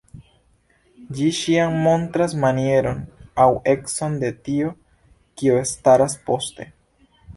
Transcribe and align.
Ĝi 1.17 1.25
ĉiam 1.39 1.75
montras 1.83 2.33
manieron 2.45 3.03
aŭ 3.45 3.49
econ 3.75 4.17
de 4.25 4.33
tio, 4.49 4.73
kio 5.43 5.61
staras 5.75 6.17
poste. 6.31 6.67